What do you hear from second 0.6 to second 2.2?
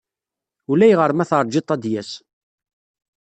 Ulayɣer ma teṛjiḍ-t ad d-yas.